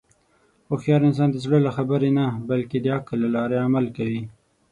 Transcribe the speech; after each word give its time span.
هوښیار 0.69 1.01
انسان 1.09 1.29
د 1.31 1.37
زړه 1.45 1.57
له 1.65 1.71
خبرې 1.77 2.09
نه، 2.17 2.25
بلکې 2.49 2.77
د 2.81 2.87
عقل 2.97 3.17
له 3.23 3.29
لارې 3.35 3.57
عمل 3.65 3.85
کوي. 3.97 4.21